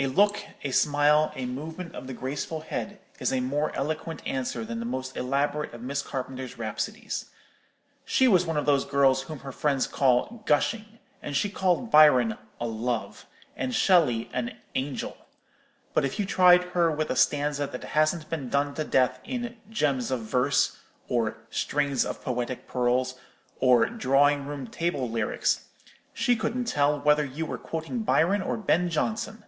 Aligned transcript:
A 0.00 0.08
look, 0.08 0.40
a 0.64 0.72
smile, 0.72 1.30
a 1.36 1.46
movement 1.46 1.94
of 1.94 2.08
the 2.08 2.12
graceful 2.14 2.62
head, 2.62 3.00
is 3.20 3.32
a 3.32 3.38
more 3.38 3.70
eloquent 3.76 4.26
answer 4.26 4.64
than 4.64 4.80
the 4.80 4.84
most 4.84 5.16
elaborate 5.16 5.72
of 5.72 5.80
Miss 5.82 6.02
Carpenter's 6.02 6.58
rhapsodies. 6.58 7.26
She 8.04 8.26
was 8.26 8.44
one 8.44 8.56
of 8.56 8.66
those 8.66 8.84
girls 8.84 9.22
whom 9.22 9.38
her 9.38 9.52
friends 9.52 9.86
call 9.86 10.42
'gushing;' 10.46 10.98
and 11.22 11.36
she 11.36 11.48
called 11.48 11.92
Byron 11.92 12.36
a 12.60 12.66
'love,' 12.66 13.24
and 13.56 13.72
Shelley 13.72 14.28
an 14.32 14.58
'angel:' 14.74 15.16
but 15.94 16.04
if 16.04 16.18
you 16.18 16.26
tried 16.26 16.64
her 16.74 16.90
with 16.90 17.08
a 17.08 17.16
stanza 17.16 17.68
that 17.68 17.84
hasn't 17.84 18.28
been 18.28 18.48
done 18.48 18.74
to 18.74 18.82
death 18.82 19.20
in 19.22 19.56
'Gems 19.70 20.10
of 20.10 20.22
Verse,' 20.22 20.76
or 21.08 21.36
'Strings 21.50 22.04
of 22.04 22.22
Poetic 22.22 22.66
Pearls,' 22.66 23.14
or 23.60 23.86
'Drawing 23.86 24.44
room 24.46 24.66
Table 24.66 25.08
Lyrics,' 25.08 25.66
she 26.12 26.34
couldn't 26.34 26.64
tell 26.64 26.98
whether 26.98 27.24
you 27.24 27.46
were 27.46 27.58
quoting 27.58 28.00
Byron 28.00 28.42
or 28.42 28.56
Ben 28.56 28.90
Jonson. 28.90 29.44